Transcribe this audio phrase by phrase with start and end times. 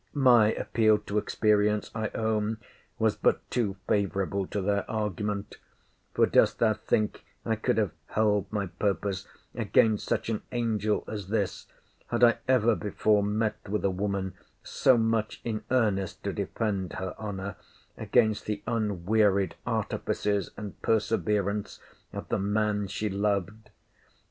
[0.15, 2.57] My appeal to experience, I own,
[2.97, 5.57] was but too favourable to their argument:
[6.15, 11.27] For dost thou think I could have held my purpose against such an angel as
[11.27, 11.67] this,
[12.07, 14.33] had I ever before met with a woman
[14.63, 17.55] so much in earnest to defend her honour
[17.95, 21.79] against the unwearied artifices and perseverance
[22.11, 23.69] of the man she loved?